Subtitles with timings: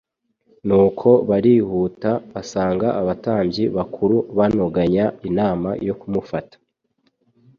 [0.67, 6.55] Nuko barihuta basanga abatambyi bakuru, banoganya inama yo kumufata.